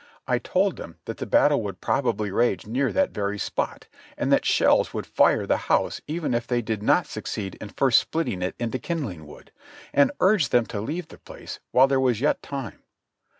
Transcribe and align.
I 0.27 0.39
told 0.39 0.77
them 0.77 0.95
that 1.05 1.17
the 1.17 1.27
battle 1.27 1.61
would 1.61 1.79
probably 1.79 2.31
rage 2.31 2.65
near 2.65 2.91
that 2.91 3.11
very 3.11 3.37
spot, 3.37 3.87
and 4.17 4.31
that 4.31 4.45
shells 4.45 4.95
would 4.95 5.05
fire 5.05 5.45
the 5.45 5.57
house 5.69 6.01
even 6.07 6.33
if 6.33 6.47
they 6.47 6.63
did 6.63 6.81
not 6.81 7.05
succeed 7.05 7.53
in 7.61 7.69
first 7.69 7.99
splitting 7.99 8.41
it 8.41 8.55
into 8.57 8.79
kindling 8.79 9.27
wood, 9.27 9.51
and 9.93 10.11
urged 10.19 10.51
them 10.51 10.65
to 10.65 10.81
leave 10.81 11.09
the 11.09 11.19
place 11.19 11.59
while 11.69 11.85
there 11.85 11.99
was 11.99 12.19
yet 12.19 12.41
time. 12.41 12.81